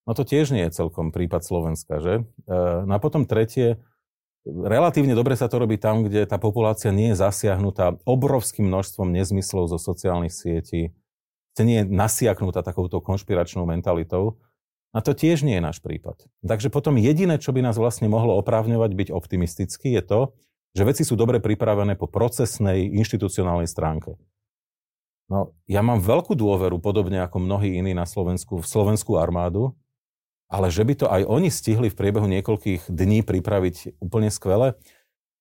[0.04, 2.14] no to tiež nie je celkom prípad Slovenska, že?
[2.20, 3.80] E, no a potom tretie,
[4.46, 9.70] Relatívne dobre sa to robí tam, kde tá populácia nie je zasiahnutá obrovským množstvom nezmyslov
[9.70, 10.98] zo sociálnych sietí,
[11.54, 14.42] kde nie je nasiaknutá takouto konšpiračnou mentalitou.
[14.92, 16.26] A to tiež nie je náš prípad.
[16.44, 20.20] Takže potom jediné, čo by nás vlastne mohlo oprávňovať byť optimistický, je to,
[20.76, 24.18] že veci sú dobre pripravené po procesnej, inštitucionálnej stránke.
[25.32, 29.72] No, ja mám veľkú dôveru, podobne ako mnohí iní na Slovensku, v slovenskú armádu,
[30.52, 34.76] ale že by to aj oni stihli v priebehu niekoľkých dní pripraviť úplne skvele,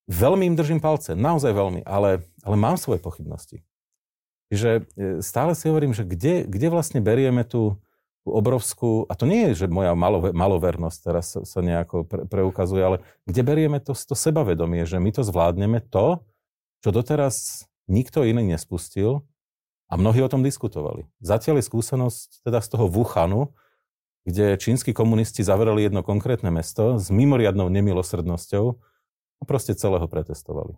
[0.07, 3.67] veľmi im držím palce, naozaj veľmi, ale, ale mám svoje pochybnosti.
[4.55, 4.83] Čiže e,
[5.23, 7.79] stále si hovorím, že kde, kde vlastne berieme tú,
[8.25, 12.97] obrovskú, a to nie je, že moja malo, malovernosť teraz sa nejako pre, preukazuje, ale
[13.25, 16.21] kde berieme to, to sebavedomie, že my to zvládneme to,
[16.85, 19.25] čo doteraz nikto iný nespustil
[19.89, 21.09] a mnohí o tom diskutovali.
[21.25, 23.57] Zatiaľ je skúsenosť teda z toho Wuhanu,
[24.25, 28.65] kde čínsky komunisti zavreli jedno konkrétne mesto s mimoriadnou nemilosrdnosťou
[29.41, 30.77] a proste celého pretestovali.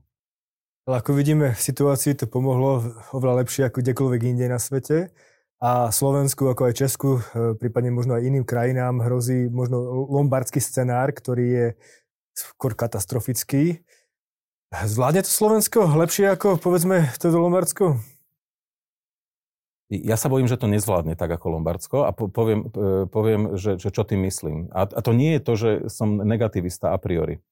[0.82, 2.82] Ale ako vidíme, v situácii to pomohlo
[3.14, 5.14] oveľa lepšie ako kdekoľvek inde na svete.
[5.62, 9.78] A Slovensku, ako aj Česku, e, prípadne možno aj iným krajinám hrozí možno
[10.10, 11.66] lombardský scenár, ktorý je
[12.34, 13.86] skôr katastrofický.
[14.74, 18.02] Zvládne to Slovensko lepšie ako, povedzme, to do Lombardsko?
[19.92, 23.92] Ja sa bojím, že to nezvládne tak ako Lombardsko a poviem, e, poviem že, že
[23.92, 24.72] čo tým myslím.
[24.72, 27.44] A, to nie je to, že som negativista a priori.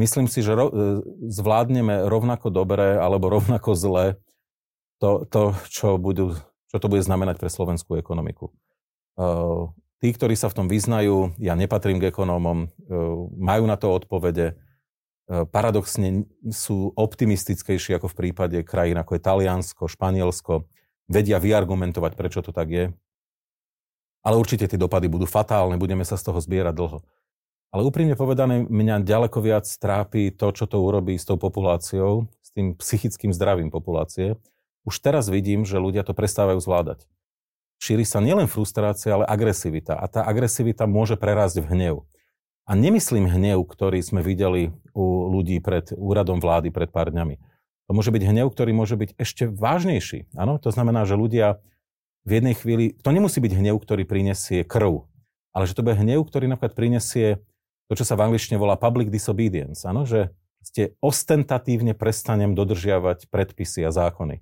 [0.00, 4.16] Myslím si, že ro, e, zvládneme rovnako dobre alebo rovnako zle
[5.04, 6.32] to, to čo, budú,
[6.72, 8.48] čo to bude znamenať pre slovenskú ekonomiku.
[8.48, 8.52] E,
[10.00, 12.72] tí, ktorí sa v tom vyznajú, ja nepatrím k ekonómom,
[13.36, 14.56] majú na to odpovede,
[15.30, 20.66] paradoxne sú optimistickejší ako v prípade krajín ako je Taliansko, Španielsko,
[21.12, 22.84] vedia vyargumentovať, prečo to tak je.
[24.24, 26.98] Ale určite tie dopady budú fatálne, budeme sa z toho zbierať dlho.
[27.72, 32.52] Ale úprimne povedané, mňa ďaleko viac trápi to, čo to urobí s tou populáciou, s
[32.52, 34.36] tým psychickým zdravím populácie.
[34.84, 37.08] Už teraz vidím, že ľudia to prestávajú zvládať.
[37.82, 39.98] Šíri sa nielen frustrácia, ale agresivita.
[39.98, 41.96] A tá agresivita môže prerásť v hnev.
[42.62, 47.42] A nemyslím hnev, ktorý sme videli u ľudí pred úradom vlády pred pár dňami.
[47.88, 50.30] To môže byť hnev, ktorý môže byť ešte vážnejší.
[50.38, 50.58] Áno?
[50.62, 51.58] To znamená, že ľudia
[52.22, 55.10] v jednej chvíli, to nemusí byť hnev, ktorý prinesie krv,
[55.50, 57.42] ale že to bude hnev, ktorý napríklad prinesie
[57.90, 59.82] to, čo sa v angličtine volá public disobedience.
[59.84, 60.06] Áno?
[60.06, 60.30] Že
[60.62, 64.40] ste ostentatívne prestanem dodržiavať predpisy a zákony.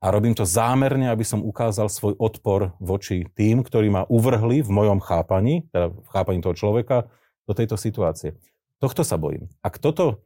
[0.00, 4.70] A robím to zámerne, aby som ukázal svoj odpor voči tým, ktorí ma uvrhli v
[4.72, 7.12] mojom chápaní, teda v chápaní toho človeka,
[7.44, 8.34] do tejto situácie.
[8.80, 9.52] Tohto sa bojím.
[9.60, 10.24] Ak toto,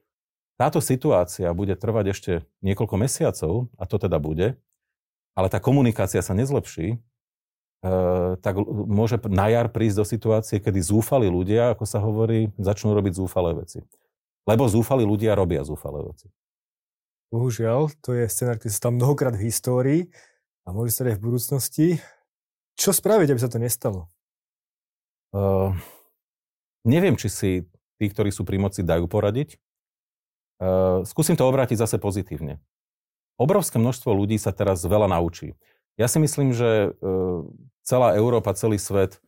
[0.55, 4.55] táto situácia bude trvať ešte niekoľko mesiacov, a to teda bude,
[5.35, 6.99] ale tá komunikácia sa nezlepší, e,
[8.39, 13.19] tak môže na jar prísť do situácie, kedy zúfali ľudia, ako sa hovorí, začnú robiť
[13.19, 13.83] zúfalé veci.
[14.47, 16.31] Lebo zúfali ľudia robia zúfalé veci.
[17.35, 20.01] Bohužiaľ, to je scenár, ktorý sa tam mnohokrát v histórii
[20.63, 21.87] a môže sa aj v budúcnosti.
[22.79, 24.07] Čo spraviť, aby sa to nestalo?
[25.35, 25.75] Uh,
[26.87, 27.51] neviem, či si
[27.99, 29.59] tí, ktorí sú pri moci, dajú poradiť.
[30.63, 32.63] Uh, skúsim to obrátiť zase pozitívne.
[33.35, 35.59] Obrovské množstvo ľudí sa teraz veľa naučí.
[35.99, 37.43] Ja si myslím, že uh,
[37.83, 39.19] celá Európa, celý svet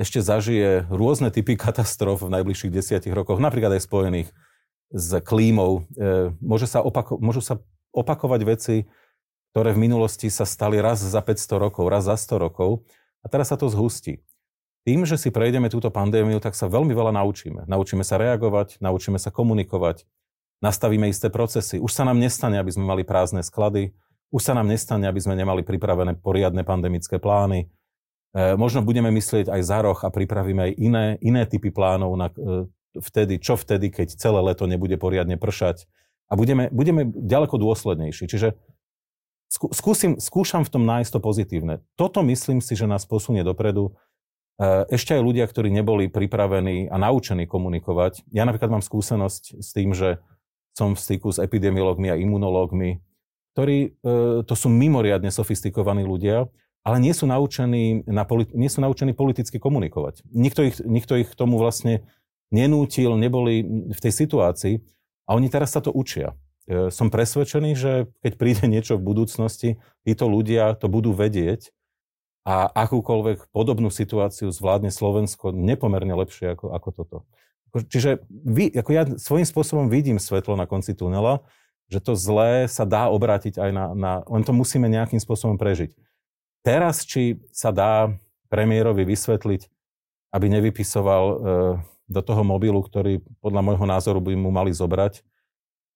[0.00, 4.28] ešte zažije rôzne typy katastrof v najbližších desiatich rokoch, napríklad aj spojených
[4.90, 5.86] s klímou.
[5.94, 7.60] E, môže sa opako- môžu sa
[7.92, 8.76] opakovať veci,
[9.52, 12.86] ktoré v minulosti sa stali raz za 500 rokov, raz za 100 rokov
[13.20, 14.22] a teraz sa to zhustí.
[14.88, 17.68] Tým, že si prejdeme túto pandémiu, tak sa veľmi veľa naučíme.
[17.68, 20.08] Naučíme sa reagovať, naučíme sa komunikovať,
[20.60, 21.80] nastavíme isté procesy.
[21.80, 23.96] Už sa nám nestane, aby sme mali prázdne sklady,
[24.30, 27.66] už sa nám nestane, aby sme nemali pripravené poriadne pandemické plány.
[27.66, 32.30] E, možno budeme myslieť aj za roh a pripravíme aj iné, iné typy plánov na
[32.30, 32.70] e,
[33.02, 35.90] vtedy, čo vtedy, keď celé leto nebude poriadne pršať.
[36.30, 38.30] A budeme, budeme ďaleko dôslednejší.
[38.30, 38.54] Čiže
[39.50, 41.74] skúsim, skúšam v tom nájsť to pozitívne.
[41.98, 43.98] Toto myslím si, že nás posunie dopredu.
[44.62, 48.30] E, ešte aj ľudia, ktorí neboli pripravení a naučení komunikovať.
[48.30, 50.22] Ja napríklad mám skúsenosť s tým, že
[50.74, 53.02] som v styku s epidemiológmi a imunológmi,
[53.54, 54.10] ktorí, e,
[54.46, 56.46] to sú mimoriadne sofistikovaní ľudia,
[56.80, 60.24] ale nie sú naučení, na politi- nie sú naučení politicky komunikovať.
[60.32, 62.08] Nikto ich, nikto ich k tomu vlastne
[62.48, 64.74] nenútil, neboli v tej situácii
[65.28, 66.32] a oni teraz sa to učia.
[66.66, 67.92] E, som presvedčený, že
[68.24, 69.70] keď príde niečo v budúcnosti,
[70.06, 71.74] títo ľudia to budú vedieť
[72.48, 77.18] a akúkoľvek podobnú situáciu zvládne Slovensko nepomerne lepšie ako, ako toto.
[77.70, 81.46] Čiže vy, ako ja svojím spôsobom vidím svetlo na konci tunela,
[81.90, 84.12] že to zlé sa dá obrátiť aj na, na...
[84.30, 85.94] Len to musíme nejakým spôsobom prežiť.
[86.62, 88.14] Teraz, či sa dá
[88.46, 89.66] premiérovi vysvetliť,
[90.30, 91.36] aby nevypisoval e,
[92.10, 95.22] do toho mobilu, ktorý podľa môjho názoru by mu mali zobrať?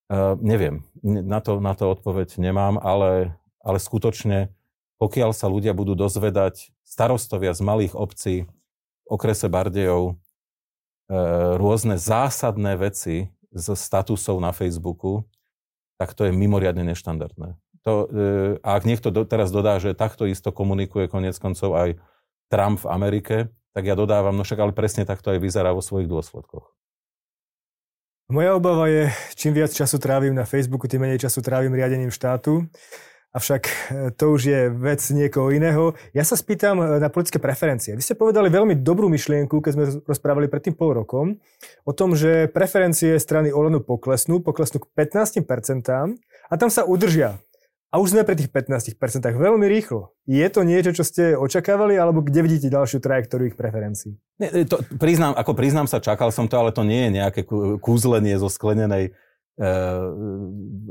[0.04, 4.52] Uh, neviem, na to, na to odpoveď nemám, ale, ale skutočne,
[5.00, 8.44] pokiaľ sa ľudia budú dozvedať, starostovia z malých obcí
[9.08, 10.20] okrese Bardejov,
[11.60, 15.28] rôzne zásadné veci z statusov na Facebooku,
[16.00, 17.54] tak to je mimoriadne neštandardné.
[17.84, 18.08] To,
[18.64, 22.00] a ak niekto do, teraz dodá, že takto isto komunikuje konec koncov aj
[22.48, 23.36] Trump v Amerike,
[23.76, 26.64] tak ja dodávam, no však ale presne takto aj vyzerá vo svojich dôsledkoch.
[28.32, 32.64] Moja obava je, čím viac času trávim na Facebooku, tým menej času trávim riadením štátu.
[33.34, 33.72] Avšak e,
[34.14, 35.98] to už je vec niekoho iného.
[36.14, 37.98] Ja sa spýtam e, na politické preferencie.
[37.98, 41.42] Vy ste povedali veľmi dobrú myšlienku, keď sme rozprávali pred tým pol rokom,
[41.82, 45.42] o tom, že preferencie strany Olano poklesnú, poklesnú k 15%
[46.46, 47.42] a tam sa udržia.
[47.94, 48.98] A už sme pri tých 15%
[49.34, 50.10] veľmi rýchlo.
[50.26, 54.18] Je to niečo, čo ste očakávali, alebo kde vidíte ďalšiu trajektóriu ich preferencií?
[54.42, 57.46] Nie, to priznám, ako priznám sa, čakal som to, ale to nie je nejaké
[57.78, 59.23] kúzlenie zo sklenenej e,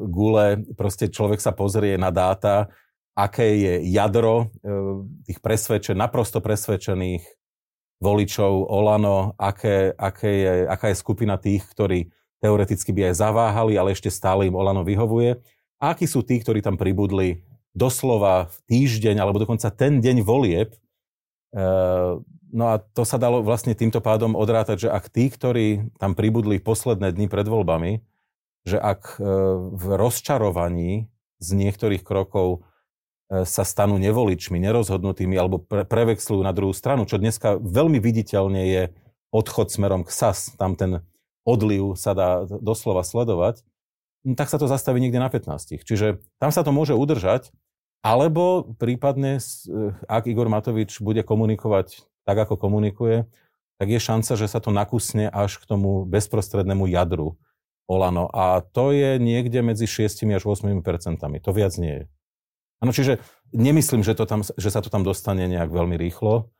[0.08, 0.46] gule.
[0.80, 2.72] Proste človek sa pozrie na dáta,
[3.14, 4.76] aké je jadro e,
[5.30, 7.22] tých presvedčen, naprosto presvedčených
[8.02, 12.10] voličov Olano, aké, aké je, aká je skupina tých, ktorí
[12.42, 15.40] teoreticky by aj zaváhali, ale ešte stále im Olano vyhovuje
[15.80, 20.74] a akí sú tí, ktorí tam pribudli doslova v týždeň alebo dokonca ten deň volieb.
[20.74, 20.80] E,
[22.50, 26.58] no a to sa dalo vlastne týmto pádom odrátať, že ak tí, ktorí tam pribudli
[26.58, 28.13] posledné dni pred voľbami,
[28.64, 29.24] že ak e,
[29.76, 31.12] v rozčarovaní
[31.44, 32.64] z niektorých krokov
[33.30, 38.64] e, sa stanú nevoličmi, nerozhodnutými alebo pre, prevexlujú na druhú stranu, čo dneska veľmi viditeľne
[38.64, 38.84] je
[39.36, 41.04] odchod smerom k SAS, tam ten
[41.44, 43.66] odliv sa dá doslova sledovať,
[44.24, 45.84] no, tak sa to zastaví niekde na 15.
[45.84, 47.52] Čiže tam sa to môže udržať,
[48.04, 53.28] alebo prípadne, eh, ak Igor Matovič bude komunikovať tak, ako komunikuje,
[53.80, 57.36] tak je šanca, že sa to nakusne až k tomu bezprostrednému jadru
[57.88, 58.32] Olano.
[58.32, 61.44] A to je niekde medzi 6 až 8 percentami.
[61.44, 62.06] To viac nie je.
[62.84, 63.24] Ano, čiže
[63.56, 66.52] nemyslím, že, to tam, že sa to tam dostane nejak veľmi rýchlo.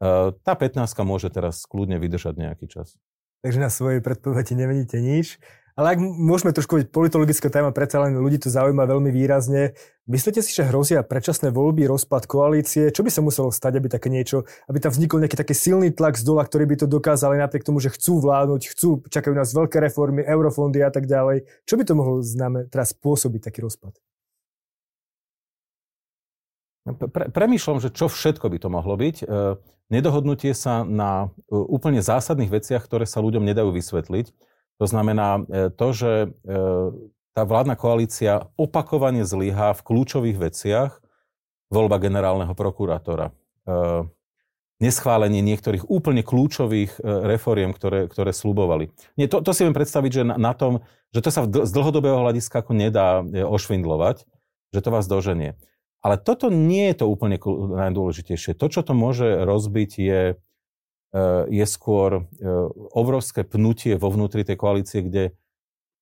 [0.00, 2.96] Eh, tá 15 môže teraz kľudne vydržať nejaký čas.
[3.40, 5.40] Takže na svojej predpovedi nemeníte nič.
[5.80, 9.72] Ale ak môžeme trošku byť politologická téma, predsa len ľudí to zaujíma veľmi výrazne.
[10.04, 12.92] Myslíte si, že hrozia predčasné voľby, rozpad koalície?
[12.92, 16.20] Čo by sa muselo stať, aby také niečo, aby tam vznikol nejaký taký silný tlak
[16.20, 19.80] z dola, ktorý by to dokázali napriek tomu, že chcú vládnuť, chcú, čakajú nás veľké
[19.80, 21.48] reformy, eurofondy a tak ďalej.
[21.64, 23.96] Čo by to mohlo znamená teraz spôsobiť taký rozpad?
[26.92, 29.16] Pre, premýšľam, že čo všetko by to mohlo byť.
[29.24, 29.56] E,
[29.88, 34.49] nedohodnutie sa na e, úplne zásadných veciach, ktoré sa ľuďom nedajú vysvetliť
[34.80, 36.28] to znamená e, to, že e,
[37.36, 41.04] tá vládna koalícia opakovane zlyhá v kľúčových veciach
[41.68, 43.28] voľba generálneho prokurátora.
[43.28, 43.32] E,
[44.80, 48.88] neschválenie niektorých úplne kľúčových reforiem, ktoré, ktoré slubovali.
[49.20, 50.80] Nie, to, to si viem predstaviť, že na, tom,
[51.12, 54.24] že to sa z dlhodobého hľadiska ako nedá ošvindlovať,
[54.72, 55.60] že to vás doženie.
[56.00, 57.36] Ale toto nie je to úplne
[57.76, 58.56] najdôležitejšie.
[58.56, 60.20] To, čo to môže rozbiť, je
[61.50, 62.24] je skôr eh,
[62.94, 65.34] obrovské pnutie vo vnútri tej koalície, kde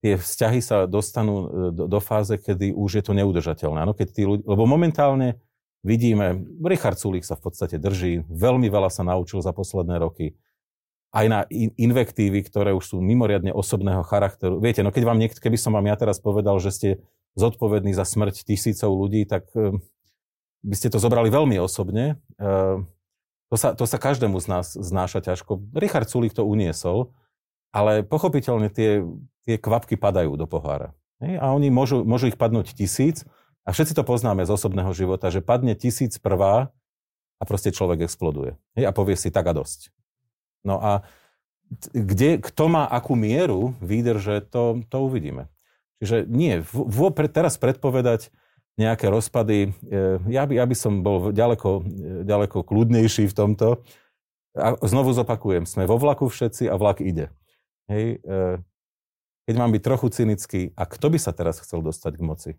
[0.05, 3.89] tie vzťahy sa dostanú eh, do, fáze, kedy už je to neudržateľné.
[3.89, 5.41] Ano, keď tí ľudia, lebo momentálne
[5.81, 10.37] vidíme, Richard Sulík sa v podstate drží, veľmi veľa sa naučil za posledné roky.
[11.09, 14.61] Aj na invektívy, ktoré už sú mimoriadne osobného charakteru.
[14.61, 16.89] Viete, no keď vám niekto, keby som vám ja teraz povedal, že ste
[17.33, 19.49] zodpovední za smrť tisícov ľudí, tak
[20.61, 22.21] by ste to zobrali veľmi osobne.
[23.49, 25.73] To sa, to sa každému z nás znáša ťažko.
[25.73, 27.17] Richard Sulik to uniesol,
[27.73, 29.05] ale pochopiteľne tie,
[29.49, 30.93] tie kvapky padajú do pohára.
[31.19, 33.25] A oni môžu, môžu ich padnúť tisíc
[33.67, 36.71] a všetci to poznáme z osobného života, že padne tisíc prvá
[37.39, 38.55] a proste človek exploduje.
[38.77, 39.91] A povie si tak a dosť.
[40.63, 41.09] No a
[41.93, 45.53] kde, kto má akú mieru výdrže, to, to uvidíme.
[46.01, 48.31] Čiže nie, v, v, teraz predpovedať,
[48.79, 49.75] nejaké rozpady.
[49.85, 51.83] E, ja by, ja by som bol ďaleko,
[52.23, 53.83] ďaleko kľudnejší v tomto.
[54.55, 57.35] A znovu zopakujem, sme vo vlaku všetci a vlak ide.
[57.91, 58.59] Hej, e,
[59.51, 62.51] keď mám byť trochu cynický, a kto by sa teraz chcel dostať k moci?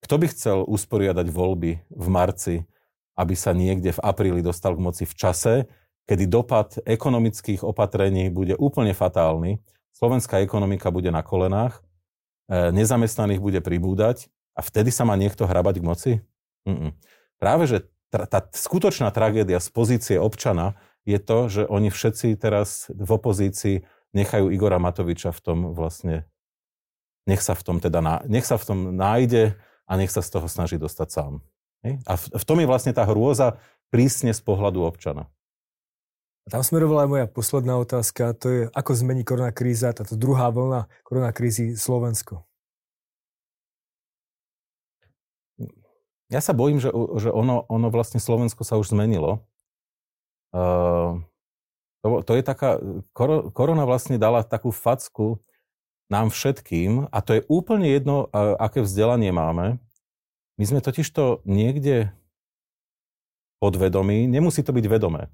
[0.00, 2.64] Kto by chcel usporiadať voľby v marci,
[3.18, 5.54] aby sa niekde v apríli dostal k moci v čase,
[6.08, 9.60] kedy dopad ekonomických opatrení bude úplne fatálny,
[9.94, 11.80] slovenská ekonomika bude na kolenách,
[12.48, 16.12] e, nezamestnaných bude pribúdať a vtedy sa má niekto hrabať k moci?
[16.68, 16.92] Mm-mm.
[17.40, 17.78] Práve, že
[18.12, 20.76] tra- tá skutočná tragédia z pozície občana
[21.08, 23.76] je to, že oni všetci teraz v opozícii
[24.12, 26.28] nechajú Igora Matoviča v tom vlastne,
[27.24, 30.46] nech sa v tom teda, nech sa v tom nájde a nech sa z toho
[30.50, 31.32] snaží dostať sám.
[32.04, 33.56] A v, v tom je vlastne tá hrôza
[33.88, 35.30] prísne z pohľadu občana.
[36.50, 41.78] Tam smerovala aj moja posledná otázka, to je, ako zmení koronakríza, táto druhá vlna koronakrízy
[41.78, 42.42] Slovensko.
[46.30, 49.42] Ja sa bojím, že, že ono, ono vlastne Slovensko sa už zmenilo.
[50.54, 51.18] Uh,
[52.00, 52.78] to, to je taká,
[53.52, 55.42] korona vlastne dala takú facku
[56.10, 58.26] nám všetkým a to je úplne jedno,
[58.58, 59.78] aké vzdelanie máme.
[60.58, 62.10] My sme totiž to niekde
[63.62, 65.28] podvedomí, nemusí to byť vedomé,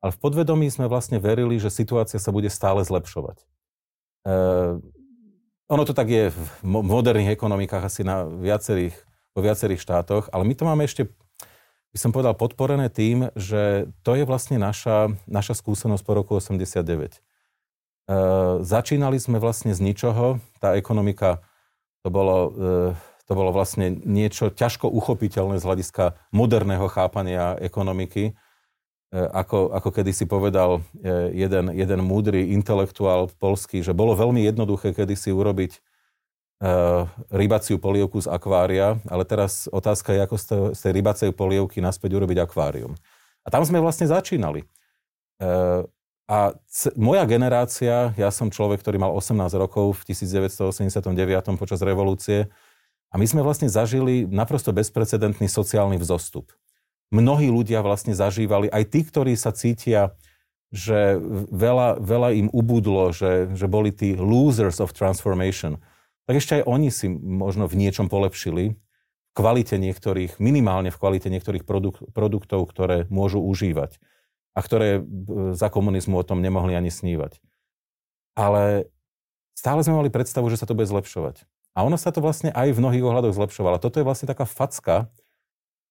[0.00, 3.44] ale v podvedomí sme vlastne verili, že situácia sa bude stále zlepšovať.
[4.24, 4.80] Uh,
[5.70, 8.96] ono to tak je v moderných ekonomikách asi na viacerých
[9.34, 11.06] vo viacerých štátoch, ale my to máme ešte,
[11.90, 16.82] by som povedal, podporené tým, že to je vlastne naša, naša skúsenosť po roku 89.
[16.86, 17.18] E,
[18.62, 21.42] začínali sme vlastne z ničoho, tá ekonomika,
[22.02, 28.30] to bolo, e, to bolo vlastne niečo ťažko uchopiteľné z hľadiska moderného chápania ekonomiky.
[28.30, 28.32] E,
[29.14, 35.34] ako, ako kedysi povedal e, jeden, jeden múdry intelektuál polský, že bolo veľmi jednoduché kedysi
[35.34, 35.89] urobiť
[37.32, 40.44] rybaciu polievku z akvária, ale teraz otázka je, ako z,
[40.76, 42.92] tej, rybacej polievky naspäť urobiť akvárium.
[43.40, 44.68] A tam sme vlastne začínali.
[45.40, 45.88] Uh,
[46.28, 51.10] a c- moja generácia, ja som človek, ktorý mal 18 rokov v 1989
[51.56, 52.52] počas revolúcie,
[53.10, 56.54] a my sme vlastne zažili naprosto bezprecedentný sociálny vzostup.
[57.10, 60.14] Mnohí ľudia vlastne zažívali, aj tí, ktorí sa cítia,
[60.70, 61.18] že
[61.50, 65.82] veľa, veľa im ubudlo, že, že boli tí losers of transformation,
[66.30, 71.26] tak ešte aj oni si možno v niečom polepšili v kvalite niektorých, minimálne v kvalite
[71.26, 73.98] niektorých produk- produktov, ktoré môžu užívať
[74.54, 75.02] a ktoré
[75.58, 77.42] za komunizmu o tom nemohli ani snívať.
[78.38, 78.86] Ale
[79.58, 81.42] stále sme mali predstavu, že sa to bude zlepšovať.
[81.74, 83.82] A ono sa to vlastne aj v mnohých ohľadoch zlepšovalo.
[83.82, 85.10] Toto je vlastne taká facka,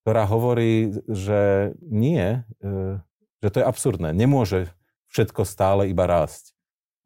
[0.07, 2.99] ktorá hovorí, že nie, e,
[3.43, 4.15] že to je absurdné.
[4.15, 4.71] Nemôže
[5.11, 6.51] všetko stále iba rásť.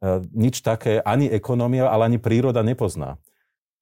[0.04, 3.22] E, nič také ani ekonomia, ale ani príroda nepozná.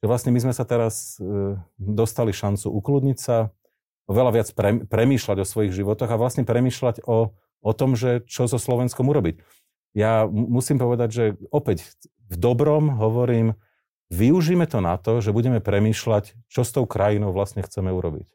[0.03, 3.55] Že vlastne my sme sa teraz e, dostali šancu ukludniť sa,
[4.11, 7.32] oveľa viac pre, premýšľať o svojich životoch a vlastne premýšľať o,
[7.62, 9.38] o tom, že čo so Slovenskom urobiť.
[9.94, 11.86] Ja musím povedať, že opäť
[12.32, 13.55] v dobrom hovorím,
[14.09, 18.28] využíme to na to, že budeme premýšľať, čo s tou krajinou vlastne chceme urobiť.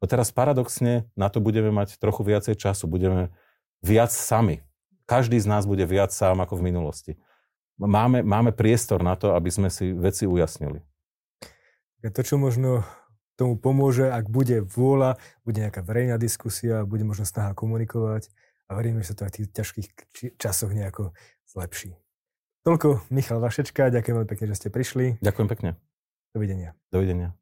[0.00, 3.32] No teraz paradoxne na to budeme mať trochu viacej času, budeme
[3.80, 4.64] viac sami.
[5.04, 7.12] Každý z nás bude viac sám ako v minulosti.
[7.76, 10.80] Máme, máme priestor na to, aby sme si veci ujasnili.
[12.04, 12.84] To, čo možno
[13.40, 18.28] tomu pomôže, ak bude vôľa, bude nejaká verejná diskusia, bude možno snaha komunikovať
[18.68, 19.88] a veríme, že sa to aj v tých ťažkých
[20.36, 21.16] časoch nejako
[21.48, 21.96] zlepší.
[22.64, 25.20] Toľko Michal Vašečka, ďakujem veľmi pekne, že ste prišli.
[25.20, 25.70] Ďakujem pekne.
[26.32, 26.72] Dovidenia.
[26.88, 27.36] Dovidenia.